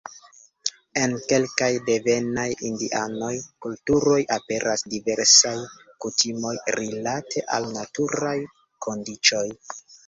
En 1.01 1.11
kelkaj 1.31 1.67
devenaj 1.89 2.45
indianaj 2.71 3.31
kulturoj 3.67 4.17
aperas 4.39 4.87
diversaj 4.97 5.55
kutimoj 6.07 6.57
rilate 6.81 7.49
al 7.59 7.73
naturaj 7.81 8.39
kondiĉoj. 8.89 9.47